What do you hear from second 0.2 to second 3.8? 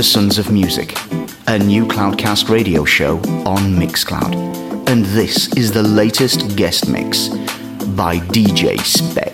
of Music, a new Cloudcast radio show on